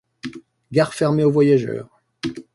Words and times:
Gare 0.71 0.95
fermée 0.95 1.23
aux 1.23 1.31
voyageurs. 1.31 2.01